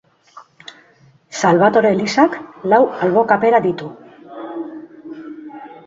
Salbatore 1.41 1.93
elizak 1.97 2.39
lau 2.73 2.83
albo-kapera 2.95 3.63
ditu. 3.71 3.95